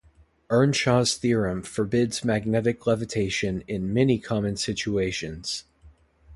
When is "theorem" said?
1.15-1.61